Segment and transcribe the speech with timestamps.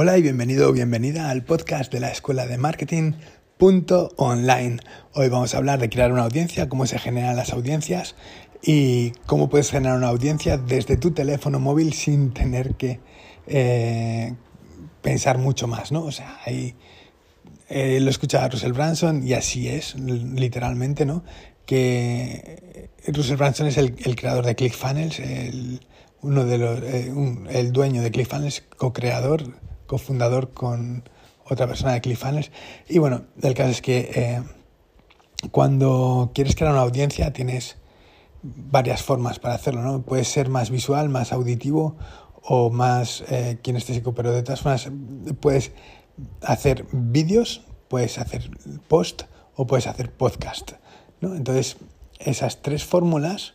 [0.00, 3.14] Hola y bienvenido o bienvenida al podcast de la Escuela de Marketing.
[3.58, 4.78] Online.
[5.12, 8.14] Hoy vamos a hablar de crear una audiencia, cómo se generan las audiencias
[8.62, 13.00] y cómo puedes generar una audiencia desde tu teléfono móvil sin tener que
[13.48, 14.36] eh,
[15.02, 16.04] pensar mucho más, ¿no?
[16.04, 16.76] O sea, ahí
[17.68, 21.24] eh, lo escucha Russell Branson y así es, literalmente, ¿no?
[21.66, 25.80] Que Russell Branson es el, creador de ClickFunnels, el,
[26.22, 27.12] uno de los, eh,
[27.50, 29.42] el dueño de ClickFunnels, co-creador,
[29.88, 31.02] cofundador con
[31.44, 32.52] otra persona de ClickFunnels.
[32.88, 34.42] Y bueno, el caso es que eh,
[35.50, 37.76] cuando quieres crear una audiencia tienes
[38.42, 40.02] varias formas para hacerlo, ¿no?
[40.02, 41.96] Puede ser más visual, más auditivo
[42.42, 44.88] o más eh, kinestésico, pero de todas formas
[45.40, 45.72] puedes
[46.42, 48.50] hacer vídeos, puedes hacer
[48.86, 49.22] post
[49.56, 50.72] o puedes hacer podcast,
[51.20, 51.34] ¿no?
[51.34, 51.78] Entonces,
[52.18, 53.54] esas tres fórmulas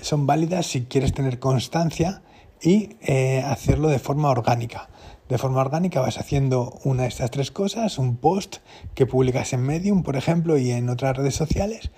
[0.00, 2.22] son válidas si quieres tener constancia
[2.60, 4.88] y eh, hacerlo de forma orgánica.
[5.28, 8.56] De forma orgánica vas haciendo una de estas tres cosas, un post
[8.94, 11.90] que publicas en Medium, por ejemplo, y en otras redes sociales,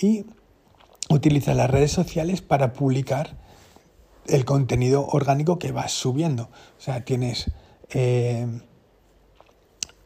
[0.00, 0.24] y
[1.08, 3.36] utilizas las redes sociales para publicar
[4.26, 6.44] el contenido orgánico que vas subiendo.
[6.78, 7.50] O sea, tienes
[7.90, 8.46] eh,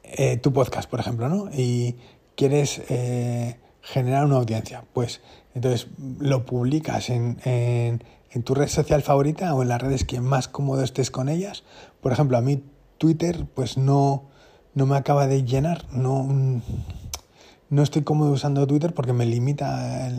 [0.02, 1.50] eh, tu podcast, por ejemplo, ¿no?
[1.52, 1.96] Y
[2.34, 2.80] quieres
[3.84, 4.84] generar una audiencia.
[4.92, 5.20] Pues
[5.54, 8.02] entonces lo publicas en, en,
[8.42, 11.64] tu red social favorita o en las redes que más cómodo estés con ellas.
[12.00, 12.64] Por ejemplo, a mí
[12.98, 14.24] Twitter pues no,
[14.74, 16.26] no me acaba de llenar, no,
[17.70, 20.10] no estoy cómodo usando Twitter porque me limita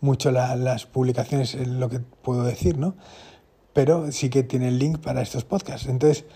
[0.00, 2.94] mucho las publicaciones, lo que puedo decir, ¿no?
[3.72, 5.88] Pero sí que tiene el link para estos podcasts.
[5.88, 6.26] Entonces,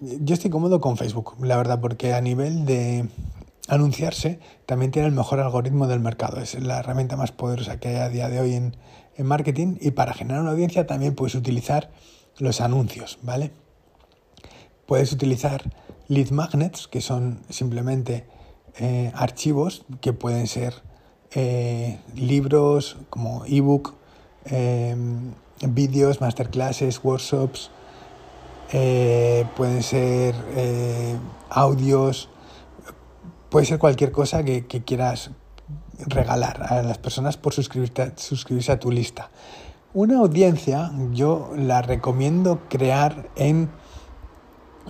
[0.00, 3.08] yo estoy cómodo con Facebook, la verdad, porque a nivel de,
[3.68, 6.40] anunciarse también tiene el mejor algoritmo del mercado.
[6.40, 8.76] Es la herramienta más poderosa que hay a día de hoy en,
[9.18, 11.90] marketing y para generar una audiencia también puedes utilizar
[12.38, 13.52] los anuncios, ¿vale?
[14.86, 15.70] Puedes utilizar
[16.08, 18.26] lead magnets, que son simplemente
[18.78, 20.74] eh, archivos que pueden ser
[21.34, 23.94] eh, libros como ebook,
[24.46, 24.96] eh,
[25.66, 27.70] vídeos, masterclasses, workshops,
[29.56, 30.34] pueden ser
[31.50, 32.30] audios,
[33.50, 35.30] puede ser cualquier cosa que, quieras
[36.06, 39.30] regalar a las personas por suscribirse a tu lista.
[39.94, 43.70] Una audiencia yo la recomiendo crear en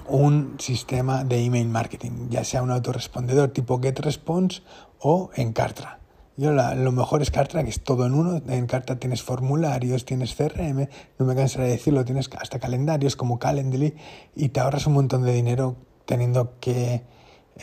[0.06, 4.62] un sistema de email marketing, ya sea un autorrespondedor tipo GetResponse
[4.98, 5.98] o en Cartra.
[6.36, 8.40] Yo lo mejor es Cartra, que es todo en uno.
[8.48, 10.88] En Cartra tienes formularios, tienes CRM,
[11.18, 13.94] no me cansaré de decirlo, tienes hasta calendarios como Calendly
[14.34, 15.76] y te ahorras un montón de dinero
[16.06, 17.02] teniendo que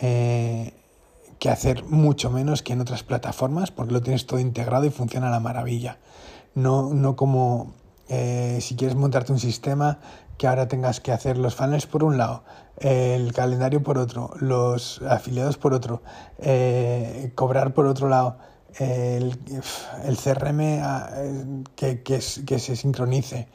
[0.02, 0.74] eh,
[1.40, 5.30] que hacer mucho menos que en otras plataformas porque lo tienes todo integrado y funciona
[5.30, 5.98] a la maravilla.
[6.54, 7.74] No, no como
[8.10, 10.00] eh, si quieres montarte un sistema
[10.38, 12.44] que ahora tengas que hacer los funnels por un lado,
[12.78, 16.02] el calendario por otro, los afiliados por otro,
[16.38, 18.38] eh, cobrar por otro lado,
[18.80, 19.38] el,
[20.06, 21.10] el CRM ah,
[21.76, 23.50] que, que, que, se sincronice,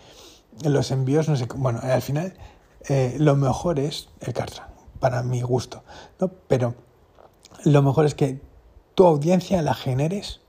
[0.62, 2.34] los envíos, no sé, bueno, al final
[2.88, 4.68] eh, lo mejor es el Cartra,
[5.00, 5.84] para mi gusto,
[6.20, 6.28] ¿no?
[6.48, 6.74] Pero
[7.64, 8.40] lo mejor es que
[8.94, 10.40] tu audiencia la generes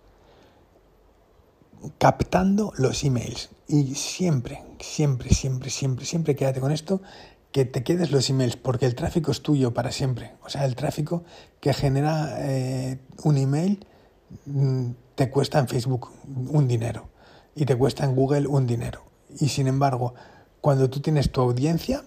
[1.97, 3.49] captando los emails.
[3.67, 7.01] Y siempre, siempre, siempre, siempre, siempre quédate con esto,
[7.51, 10.33] que te quedes los emails, porque el tráfico es tuyo para siempre.
[10.43, 11.23] O sea, el tráfico
[11.61, 13.85] que genera eh, un email
[14.45, 17.09] mm, te cuesta en Facebook un dinero
[17.55, 19.03] y te cuesta en Google un dinero.
[19.39, 20.13] Y sin embargo,
[20.61, 22.03] cuando tú tienes tu audiencia,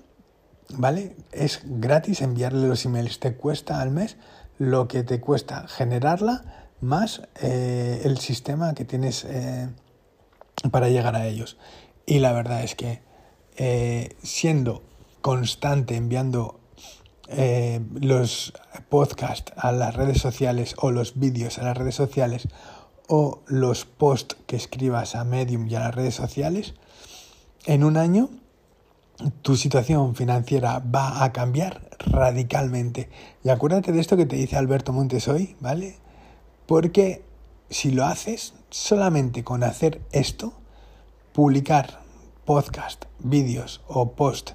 [0.71, 1.17] ¿vale?
[1.33, 3.19] Es gratis enviarle los emails.
[3.19, 4.17] Te cuesta al mes
[4.59, 9.69] lo que te cuesta generarla más eh, el sistema que tienes eh,
[10.71, 11.57] para llegar a ellos.
[12.07, 13.03] Y la verdad es que
[13.57, 14.83] eh, siendo
[15.21, 16.61] constante enviando
[18.01, 18.55] los
[18.89, 22.49] podcasts a las redes sociales o los vídeos a las redes sociales
[23.07, 26.73] o los posts que escribas a Medium y a las redes sociales,
[27.67, 28.31] en un año
[29.43, 33.11] tu situación financiera va a cambiar radicalmente.
[33.43, 35.97] Y acuérdate de esto que te dice Alberto Montes hoy, ¿vale?
[36.67, 37.25] Porque
[37.71, 40.53] si lo haces solamente con hacer esto,
[41.33, 42.01] publicar
[42.45, 44.53] podcast, vídeos o post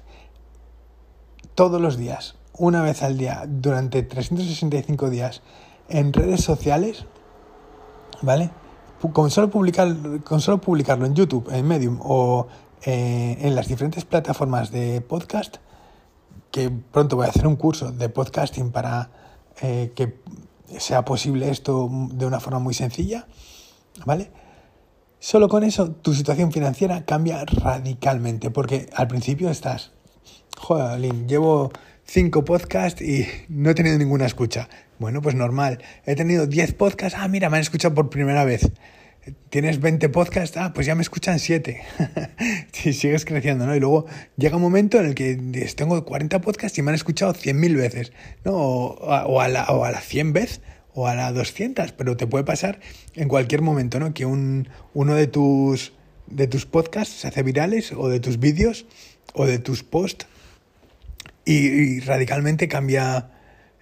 [1.54, 5.42] todos los días, una vez al día, durante 365 días
[5.88, 7.06] en redes sociales,
[8.22, 8.50] ¿vale?
[9.12, 9.94] Con solo, publicar,
[10.24, 12.46] con solo publicarlo en YouTube, en Medium o
[12.86, 15.56] eh, en las diferentes plataformas de podcast,
[16.50, 19.10] que pronto voy a hacer un curso de podcasting para
[19.60, 20.18] eh, que
[20.78, 23.26] sea posible esto de una forma muy sencilla,
[24.04, 24.30] ¿vale?
[25.18, 29.92] Solo con eso tu situación financiera cambia radicalmente, porque al principio estás,
[30.58, 31.72] joder, llevo
[32.04, 34.68] cinco podcasts y no he tenido ninguna escucha.
[34.98, 35.82] Bueno, pues normal.
[36.04, 38.70] He tenido 10 podcasts, ah, mira, me han escuchado por primera vez.
[39.48, 41.80] Tienes 20 podcasts, ah, pues ya me escuchan 7.
[42.72, 43.74] si sigues creciendo, ¿no?
[43.74, 44.06] Y luego
[44.36, 45.34] llega un momento en el que
[45.76, 48.12] tengo 40 podcasts y me han escuchado 100.000 veces,
[48.44, 48.52] ¿no?
[48.52, 50.60] O, a la, o a la 100 veces
[50.94, 52.80] o a las 200, pero te puede pasar
[53.14, 54.14] en cualquier momento, ¿no?
[54.14, 55.92] Que un, uno de tus,
[56.26, 58.86] de tus podcasts se hace virales o de tus vídeos
[59.32, 60.26] o de tus posts
[61.44, 63.30] y, radicalmente cambia,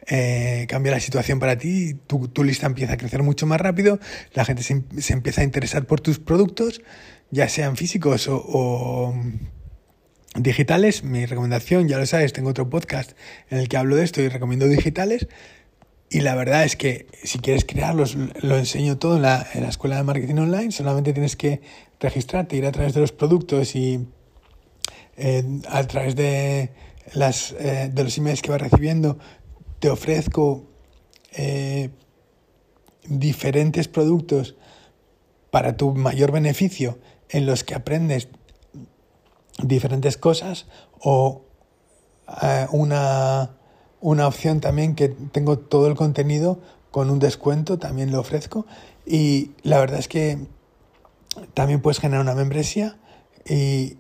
[0.06, 3.98] eh, cambia la situación para ti, tu, tu, lista empieza a crecer mucho más rápido,
[4.34, 6.82] la gente se, se, empieza a interesar por tus productos,
[7.30, 9.14] ya sean físicos o, o
[10.34, 11.04] digitales.
[11.04, 13.12] Mi recomendación, ya lo sabes, tengo otro podcast
[13.50, 15.28] en el que hablo de esto y recomiendo digitales.
[16.10, 19.70] Y la verdad es que si quieres crearlos, lo enseño todo en la, en la
[19.70, 20.70] escuela de marketing online.
[20.70, 21.62] Solamente tienes que
[22.00, 24.06] registrarte, ir a través de los productos y
[25.16, 26.70] eh, a través de,
[27.14, 29.18] las, eh, de los emails que vas recibiendo,
[29.82, 30.62] te ofrezco
[31.32, 31.90] eh,
[33.08, 34.54] diferentes productos
[35.50, 38.28] para tu mayor beneficio en los que aprendes
[39.58, 40.66] diferentes cosas
[41.00, 41.42] o
[42.70, 43.50] una
[44.00, 46.60] una opción también que tengo todo el contenido
[46.92, 48.66] con un descuento, también lo ofrezco.
[49.04, 50.46] Y la verdad es que
[51.54, 52.98] también puedes generar una membresía
[53.44, 53.96] y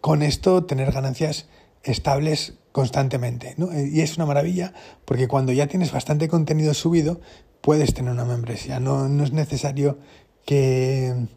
[0.00, 1.46] con esto tener ganancias
[1.84, 3.54] estables constantemente.
[3.90, 4.72] Y es una maravilla
[5.04, 7.20] porque cuando ya tienes bastante contenido subido,
[7.60, 8.80] puedes tener una membresía.
[8.80, 9.98] No, no es necesario
[10.44, 11.28] que,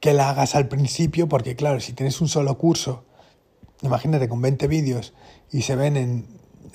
[0.00, 3.04] que la hagas al principio porque claro, si tienes un solo curso,
[3.82, 5.14] imagínate con 20 vídeos
[5.50, 6.26] y se ven en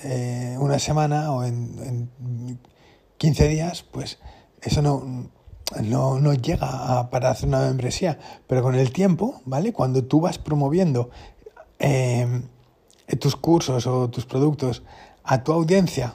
[0.02, 2.08] eh, una semana o en,
[3.18, 4.20] 15 días, pues
[4.62, 5.30] eso no,
[5.82, 8.18] no, llega a, para hacer una membresía.
[8.46, 9.72] Pero con el tiempo, ¿vale?
[9.72, 11.10] Cuando tú vas promoviendo
[11.78, 12.42] em,
[13.18, 14.82] tus cursos o tus productos
[15.24, 16.14] a tu audiencia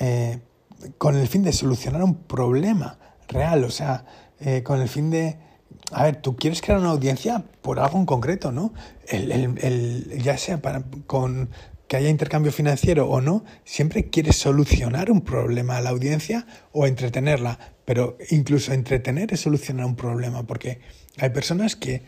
[0.00, 0.40] eh,
[0.98, 4.04] con el fin de solucionar un problema real, o sea,
[4.40, 5.38] eh, con el fin de
[5.92, 8.72] a ver, tú quieres crear una audiencia por algo en concreto, ¿no?
[9.06, 11.50] El, el, ya sea para, con
[11.88, 16.86] que haya intercambio financiero o no, siempre quieres solucionar un problema a la audiencia o
[16.86, 17.58] entretenerla.
[17.84, 20.80] Pero incluso entretener es solucionar un problema, porque
[21.18, 22.02] hay personas que,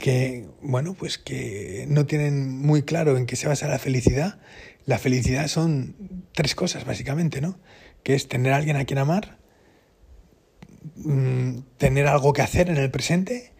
[0.00, 4.38] que, bueno, pues que no tienen muy claro en qué se basa la felicidad.
[4.86, 5.96] La felicidad son
[6.32, 7.58] tres cosas, básicamente, ¿no?
[8.02, 9.40] Que es tener a alguien a quien amar,
[10.96, 13.52] Mm, tener algo que hacer en el presente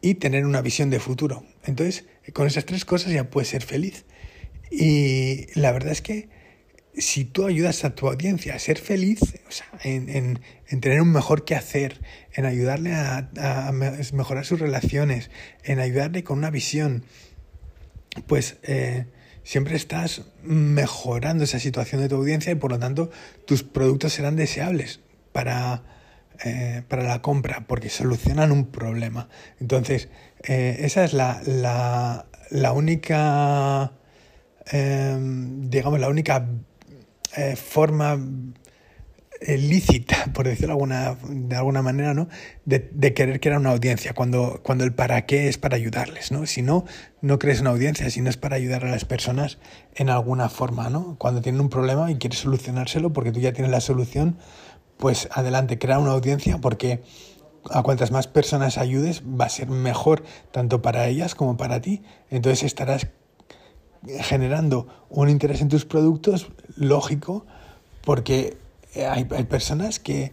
[0.00, 1.44] y tener una visión de futuro.
[1.64, 4.04] Entonces, con esas tres cosas ya puedes ser feliz.
[4.70, 6.28] Y la verdad es que
[6.98, 10.40] si tú ayudas a tu audiencia a ser feliz, o sea, en,
[10.80, 12.00] tener un mejor que hacer,
[12.32, 13.72] en ayudarle a,
[14.12, 15.30] mejorar sus relaciones,
[15.64, 17.04] en ayudarle con una visión,
[18.26, 19.06] pues eh,
[19.44, 23.10] siempre estás mejorando esa situación de tu audiencia y por lo tanto
[23.46, 25.00] tus productos serán deseables
[25.32, 25.82] para
[26.44, 29.28] eh, para la compra porque solucionan un problema.
[29.60, 30.08] Entonces,
[30.44, 33.90] eh, esa es la, la, la única,
[34.70, 36.46] em, digamos, la única
[37.38, 38.18] eh, forma
[39.46, 42.28] lícita, por decirlo de alguna, de alguna manera, ¿no?
[42.64, 46.46] De, de, querer crear una audiencia, cuando, cuando el para qué es para ayudarles, ¿no?
[46.46, 46.84] Si no,
[47.20, 49.58] no crees una audiencia, si no es para ayudar a las personas
[49.94, 51.16] en alguna forma, ¿no?
[51.18, 54.38] Cuando tienen un problema y quieres solucionárselo porque tú ya tienes la solución,
[54.96, 57.02] pues adelante, crea una audiencia porque
[57.70, 62.02] a cuantas más personas ayudes va a ser mejor tanto para ellas como para ti.
[62.30, 63.08] Entonces estarás
[64.20, 67.46] generando un interés en tus productos lógico
[68.04, 68.56] porque
[68.96, 70.32] hay, hay personas que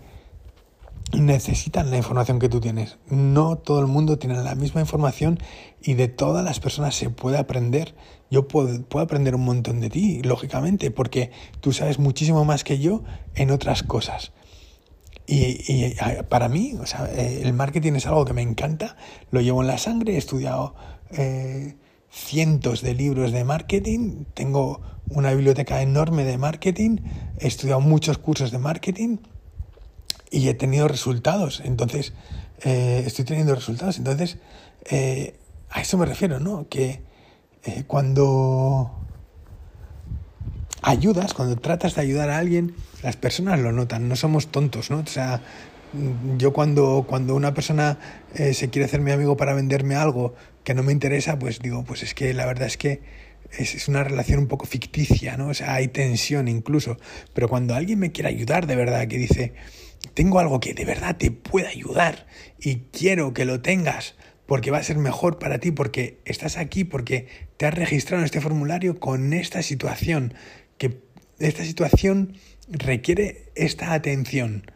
[1.13, 2.97] necesitan la información que tú tienes.
[3.07, 5.39] No todo el mundo tiene la misma información
[5.81, 7.95] y de todas las personas se puede aprender.
[8.31, 11.31] Yo puedo, puedo, aprender un montón de ti, lógicamente, porque
[11.61, 13.03] tú sabes muchísimo más que yo
[13.35, 14.31] en otras cosas.
[15.27, 15.95] Y,
[16.29, 18.95] para mí, o sea, eh, el marketing es algo que me encanta,
[19.31, 20.75] lo llevo en la sangre, he estudiado
[21.11, 21.75] eh,
[22.15, 26.97] cientos de libros de marketing, tengo una biblioteca enorme de marketing,
[27.37, 29.17] he estudiado muchos cursos de marketing
[30.31, 31.61] y he tenido resultados.
[31.65, 32.13] Entonces,
[32.63, 33.97] eh, estoy teniendo resultados.
[33.97, 34.37] Entonces,
[35.69, 36.67] a eso me refiero, ¿no?
[36.69, 37.01] Que
[37.87, 38.91] cuando
[40.85, 44.99] ayudas, cuando tratas de ayudar a alguien, las personas lo notan, no somos tontos, ¿no?
[44.99, 45.41] O sea,
[46.37, 47.97] yo cuando, cuando una persona
[48.35, 51.85] eh, se quiere hacer mi amigo para venderme algo que no me interesa, pues digo,
[51.85, 53.01] pues es que la verdad es que
[53.57, 55.47] es, es, una relación un poco ficticia, ¿no?
[55.47, 56.97] O sea, hay tensión incluso.
[57.33, 59.53] Pero cuando alguien me quiere ayudar de verdad, que dice,
[60.13, 62.27] tengo algo que de verdad te puede ayudar
[62.59, 66.83] y quiero que lo tengas porque va a ser mejor para ti, porque estás aquí,
[66.83, 70.33] porque te has registrado en este formulario con esta situación,
[70.77, 70.99] que
[71.39, 74.71] esta situación requiere esta atención.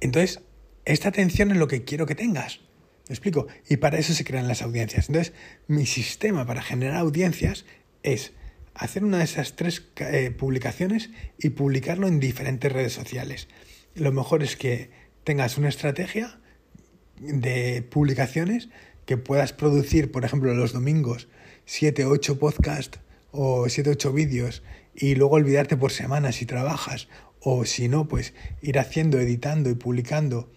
[0.00, 0.40] Entonces,
[0.84, 2.60] esta atención es lo que quiero que tengas.
[3.10, 3.48] ¿Me explico?
[3.68, 5.08] Y para eso se crean las audiencias.
[5.08, 5.32] Entonces,
[5.66, 7.64] mi sistema para generar audiencias
[8.04, 8.34] es
[8.72, 13.48] hacer una de esas tres eh, publicaciones y publicarlo en diferentes redes sociales.
[13.96, 14.90] Lo mejor es que
[15.24, 16.38] tengas una estrategia
[17.18, 18.68] de publicaciones
[19.06, 21.26] que puedas producir, por ejemplo, los domingos,
[21.64, 23.00] 7, 8 podcasts
[23.32, 24.62] o 7, 8 vídeos
[24.94, 27.08] y luego olvidarte por semana si trabajas
[27.40, 30.48] o si no, pues ir haciendo, editando y publicando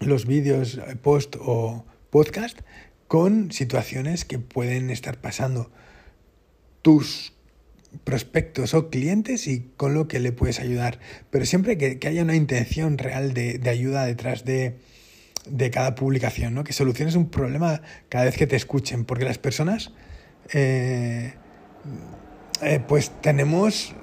[0.00, 2.60] los vídeos, eh, post o podcast
[3.08, 5.70] con situaciones que pueden estar pasando
[6.82, 7.32] tus
[8.04, 10.98] prospectos o clientes y con lo que le puedes ayudar.
[11.30, 14.76] Pero siempre que, haya una intención real de, ayuda detrás de,
[15.72, 16.64] cada publicación, ¿no?
[16.64, 19.92] que soluciones un problema cada vez que te escuchen, porque las personas,
[20.52, 21.34] eh,
[22.62, 23.94] eh, pues tenemos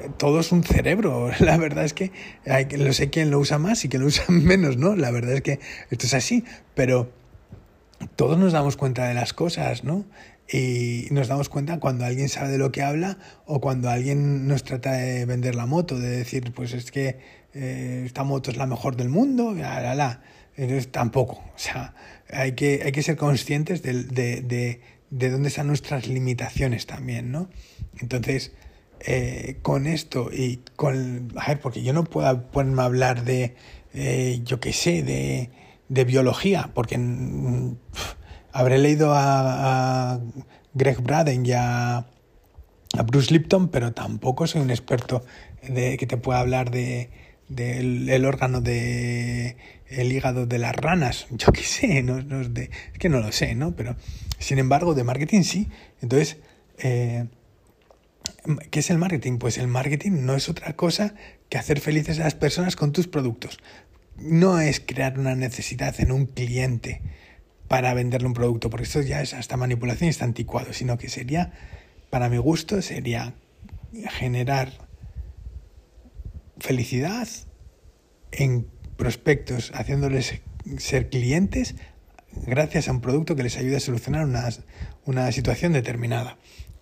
[0.00, 1.30] eh, todos un cerebro.
[1.40, 2.12] La verdad es que
[2.46, 4.96] hay, lo sé quién lo usa más y quién lo usa menos, ¿no?
[4.96, 7.10] La verdad es que esto es así, pero
[8.16, 10.04] todos nos damos cuenta de las cosas, ¿no?
[10.52, 14.64] Y nos damos cuenta cuando alguien sabe de lo que habla o cuando alguien nos
[14.64, 17.18] trata de vender la moto, de decir, pues es que
[17.54, 20.22] eh, esta moto es la mejor del mundo, la, la, la.
[20.56, 21.34] Entonces tampoco.
[21.34, 21.94] O sea,
[22.32, 24.80] hay que, hay que ser conscientes de, de, de,
[25.10, 27.48] de dónde están nuestras limitaciones también, ¿no?
[28.00, 28.52] Entonces,
[29.00, 31.32] eh, con esto y con...
[31.36, 33.54] A ver, porque yo no puedo ponerme a hablar de,
[33.94, 35.50] eh, yo qué sé, de,
[35.88, 36.98] de biología, porque
[38.52, 40.20] habré leído a,
[40.74, 42.06] Greg Braden y a,
[43.06, 45.24] Bruce Lipton, pero tampoco soy un experto
[45.62, 47.10] de que te pueda hablar de
[47.48, 49.56] del órgano de
[49.88, 53.54] el hígado de las ranas, yo qué sé, no, es, de, que no lo sé,
[53.54, 53.74] ¿no?
[53.74, 53.96] Pero
[54.38, 55.68] sin embargo de marketing sí.
[56.00, 56.38] Entonces,
[56.78, 57.26] eh,
[58.70, 59.38] ¿Qué es el marketing?
[59.38, 61.14] Pues el marketing no es otra cosa
[61.48, 63.58] que hacer felices a las personas con tus productos.
[64.16, 67.02] No es crear una necesidad en un cliente
[67.68, 71.08] para venderle un producto, porque esto ya es hasta manipulación y está anticuado, sino que
[71.08, 71.52] sería,
[72.10, 73.34] para mi gusto, sería
[74.18, 74.72] generar
[76.58, 77.28] felicidad
[78.32, 80.40] en prospectos, haciéndoles
[80.78, 81.74] ser clientes
[82.46, 84.48] gracias a un producto que les ayude a solucionar una,
[85.04, 86.38] una situación determinada.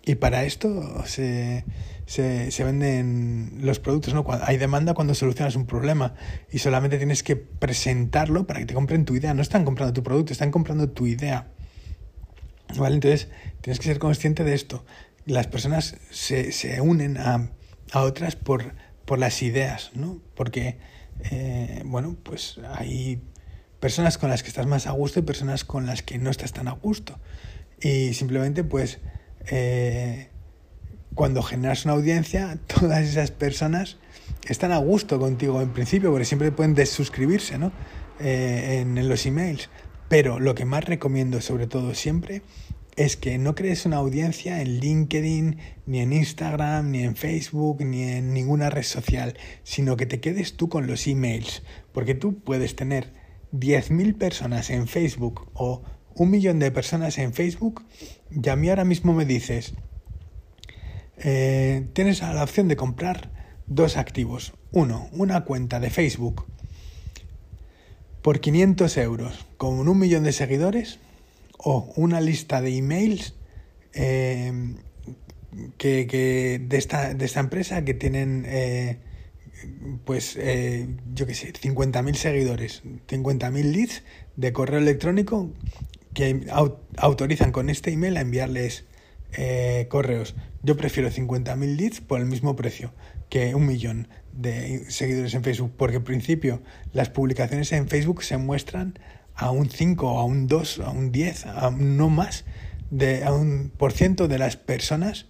[0.09, 1.63] Y para esto se,
[2.07, 4.25] se, venden los productos, ¿no?
[4.41, 6.15] hay demanda cuando solucionas un problema
[6.51, 9.35] y solamente tienes que presentarlo para que te compren tu idea.
[9.35, 11.51] No están comprando tu producto, están comprando tu idea.
[12.75, 12.95] ¿Vale?
[12.95, 13.29] Entonces
[13.61, 14.83] tienes que ser consciente de esto.
[15.27, 17.51] Las personas se, se unen a,
[17.91, 18.73] a otras por,
[19.05, 20.19] por las ideas, ¿no?
[20.33, 20.79] Porque,
[21.29, 23.21] eh, bueno, pues hay
[23.79, 26.51] personas con las que estás más a gusto y personas con las que no estás
[26.51, 27.19] tan a gusto.
[27.79, 28.97] Y simplemente, pues,
[29.47, 30.29] eh,
[31.15, 33.97] cuando generas una audiencia, todas esas personas
[34.47, 37.71] están a gusto contigo en principio, porque siempre pueden desuscribirse ¿no?
[38.19, 39.69] Eh, en, los emails.
[40.07, 42.41] Pero lo que más recomiendo, sobre todo siempre,
[42.95, 48.03] es que no crees una audiencia en LinkedIn, ni en Instagram, ni en Facebook, ni
[48.03, 52.75] en ninguna red social, sino que te quedes tú con los emails, porque tú puedes
[52.75, 53.13] tener
[53.53, 55.83] 10.000 personas en Facebook o
[56.15, 57.83] un millón de personas en Facebook
[58.31, 59.73] y a mí ahora mismo me dices,
[61.17, 63.31] eh, tienes la opción de comprar
[63.67, 64.53] dos activos.
[64.71, 66.45] Uno, una cuenta de Facebook
[68.21, 70.99] por 500 euros con un millón de seguidores
[71.57, 73.35] o una lista de emails
[73.93, 74.75] eh,
[75.77, 78.99] que, de, esta, de esta empresa que tienen eh,
[80.05, 84.03] pues yo qué sé 50.000 seguidores 50.000 leads
[84.37, 85.49] de correo electrónico
[86.13, 86.47] que
[86.97, 88.85] autorizan con este email a enviarles
[89.33, 90.35] eh, correos.
[90.63, 92.93] Yo prefiero 50.000 leads por el mismo precio
[93.29, 96.61] que un millón de seguidores en Facebook, porque en principio
[96.93, 98.97] las publicaciones en Facebook se muestran
[99.35, 102.45] a un 5, a un 2, a un 10, a no más
[102.89, 105.27] de a un por ciento de las personas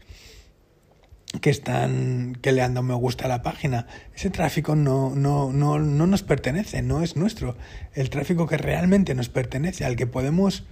[1.41, 3.87] que están que le han dado me gusta a la página.
[4.15, 7.55] Ese tráfico no, no, no, no nos pertenece, no es nuestro.
[7.93, 10.65] El tráfico que realmente nos pertenece, al que podemos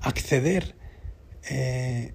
[0.00, 0.74] acceder,
[1.48, 2.14] eh,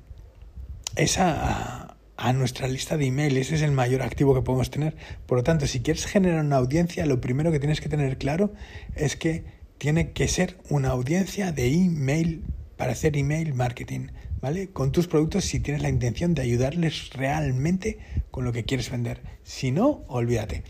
[0.95, 3.37] es a, a, nuestra lista de email.
[3.37, 4.95] Ese es el mayor activo que podemos tener.
[5.25, 8.53] Por lo tanto, si quieres generar una audiencia, lo primero que tienes que tener claro
[8.95, 9.45] es que
[9.79, 12.43] tiene que ser una audiencia de email
[12.79, 14.07] para hacer email marketing.
[14.39, 14.69] ¿vale?
[14.69, 17.99] Con tus productos si tienes la intención de ayudarles realmente
[18.31, 19.21] con lo que quieres vender.
[19.43, 20.63] Si no, olvídate.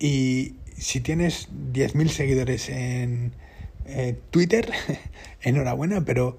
[0.00, 3.32] Y si tienes 10.000 seguidores en,
[3.86, 4.72] eh, Twitter,
[5.40, 6.36] enhorabuena, pero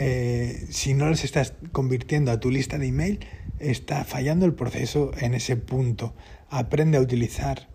[0.00, 3.20] eh, si no los estás convirtiendo a tu lista de email,
[3.60, 6.14] está fallando el proceso en ese punto.
[6.50, 7.68] Aprende a utilizar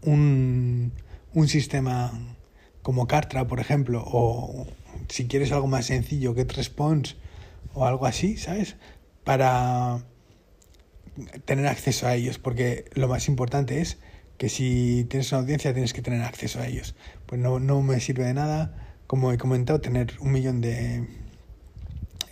[0.00, 0.90] un,
[1.34, 2.18] un sistema
[2.80, 4.66] como Cartra, por ejemplo, o
[5.08, 7.16] si quieres algo más sencillo, GetResponse
[7.74, 8.76] o algo así, ¿sabes?
[9.24, 10.04] Para
[11.44, 13.98] tener acceso a ellos, porque lo más importante es
[14.36, 16.94] que si tienes una audiencia tienes que tener acceso a ellos.
[17.26, 21.06] Pues no, no me sirve de nada, como he comentado, tener un millón de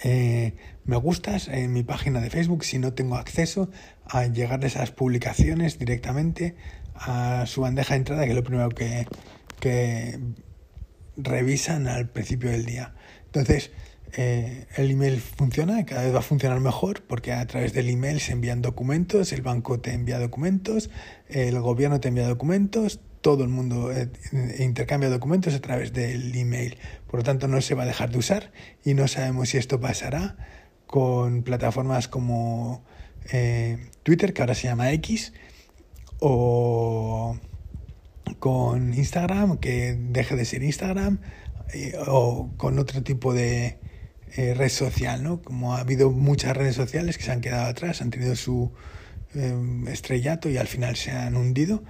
[0.04, 0.54] eh,
[0.84, 3.70] me gustas en mi página de Facebook si no tengo acceso
[4.04, 6.54] a llegar a esas publicaciones directamente
[6.94, 9.06] a su bandeja de entrada, que es lo primero que,
[9.58, 10.18] que
[11.16, 12.94] revisan al principio del día.
[13.26, 13.70] Entonces,
[14.12, 18.20] eh, el email funciona, cada vez va a funcionar mejor porque a través del email
[18.20, 20.90] se envían documentos, el banco te envía documentos,
[21.28, 24.08] el gobierno te envía documentos, todo el mundo eh,
[24.60, 26.78] intercambia documentos a través del email.
[27.08, 28.52] Por lo tanto, no se va a dejar de usar
[28.84, 30.36] y no sabemos si esto pasará
[30.86, 32.84] con plataformas como
[33.32, 35.32] eh, Twitter, que ahora se llama X,
[36.20, 37.36] o
[38.38, 41.20] con Instagram, que deje de ser Instagram,
[42.06, 43.78] o con otro tipo de,
[44.36, 45.40] eh, red social, ¿no?
[45.40, 48.72] Como ha habido muchas redes sociales que se han quedado atrás, han tenido su
[49.34, 51.82] em, estrellato y al final se han hundido,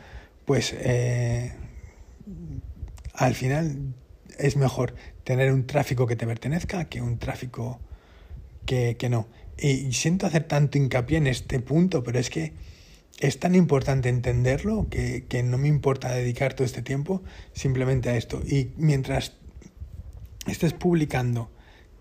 [0.45, 1.53] pues eh,
[3.15, 3.95] al final
[4.39, 7.81] es mejor tener un tráfico que te pertenezca que un tráfico
[8.67, 9.29] que, que no.
[9.59, 12.53] Y siento hacer tanto hincapié en este punto, pero es que
[13.21, 18.17] es tan importante entenderlo que, que, no me importa dedicar todo este tiempo simplemente a
[18.17, 18.43] esto.
[18.47, 19.37] Y mientras
[20.47, 21.51] estés publicando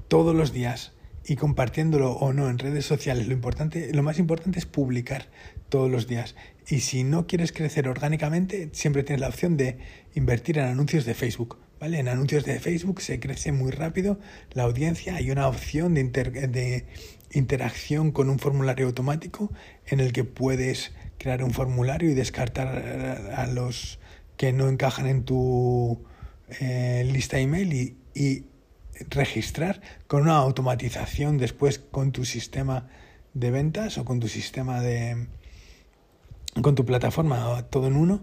[0.08, 0.94] todos los días
[1.28, 5.28] y compartiéndolo o no en redes sociales, lo importante, lo más importante es publicar
[5.70, 6.36] todos los días.
[6.68, 9.78] Y si no quieres crecer orgánicamente, siempre tienes la opción de
[10.14, 11.58] invertir en anuncios de Facebook.
[11.80, 12.00] ¿vale?
[12.00, 14.20] En anuncios de Facebook se crece muy rápido
[14.52, 15.16] la audiencia.
[15.16, 16.86] Hay una opción de, de
[17.36, 19.52] interacción con un formulario automático
[19.86, 22.68] en el que puedes crear un formulario y descartar
[23.36, 24.00] a los
[24.38, 26.04] que no encajan en tu
[26.60, 28.46] eh, lista email y, y
[29.10, 32.88] registrar con una automatización después con tu sistema
[33.34, 35.28] de ventas o con tu sistema de
[36.62, 38.22] con tu plataforma todo en uno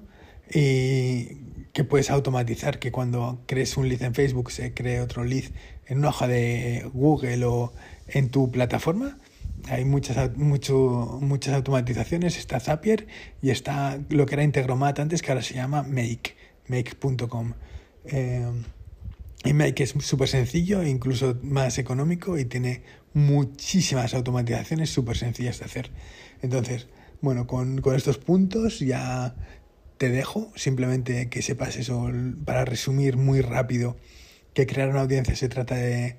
[0.53, 1.37] y
[1.73, 5.45] que puedes automatizar que cuando crees un lead en Facebook se cree otro lead
[5.87, 7.73] en una hoja de Google o
[8.09, 9.19] en tu plataforma.
[9.69, 12.39] Hay muchas mucho, muchas automatizaciones.
[12.39, 13.07] Está Zapier
[13.41, 16.37] y está lo que era Integromat antes que ahora se llama Make
[16.69, 17.55] make.com
[18.05, 18.51] eh,
[19.75, 25.91] que es súper sencillo, incluso más económico y tiene muchísimas automatizaciones súper sencillas de hacer.
[26.43, 26.87] Entonces,
[27.21, 29.35] bueno, con, con, estos puntos ya
[29.99, 32.11] te dejo, simplemente que sepas eso,
[32.45, 33.97] para resumir muy rápido,
[34.55, 36.17] que crear una audiencia se trata de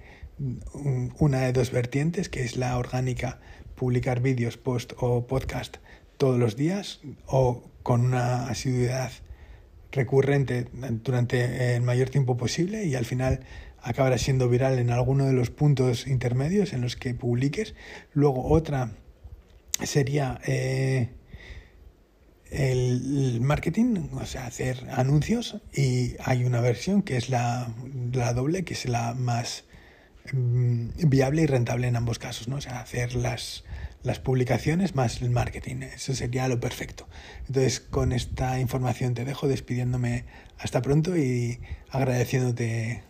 [1.19, 3.39] una de dos vertientes, que es la orgánica,
[3.75, 5.77] publicar vídeos, post o podcast
[6.17, 9.11] todos los días o con una asiduidad
[9.91, 10.67] recurrente
[11.03, 13.41] durante el mayor tiempo posible y al final
[13.81, 17.75] acabará siendo viral en alguno de los puntos intermedios en los que publiques.
[18.13, 18.91] Luego otra
[19.83, 21.09] sería eh,
[22.49, 27.73] el marketing, o sea, hacer anuncios y hay una versión que es la,
[28.13, 29.65] la doble, que es la más
[30.31, 32.57] viable y rentable en ambos casos, ¿no?
[32.57, 33.63] O sea, hacer las
[34.03, 35.77] las publicaciones más el marketing.
[35.77, 37.07] Eso sería lo perfecto.
[37.47, 40.25] Entonces, con esta información te dejo despidiéndome
[40.57, 41.59] hasta pronto y
[41.89, 43.03] agradeciéndote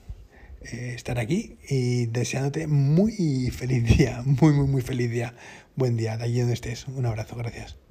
[0.61, 5.35] eh, estar aquí y deseándote muy feliz día, muy, muy, muy feliz día.
[5.75, 6.87] Buen día, de allí donde estés.
[6.87, 7.82] Un abrazo, gracias.